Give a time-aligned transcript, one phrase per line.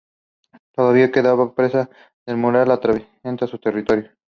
[0.73, 1.87] Todavía quedaba presa
[2.25, 4.09] del mural que atraviesan su territorio.